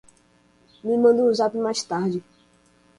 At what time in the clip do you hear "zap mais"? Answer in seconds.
1.31-1.83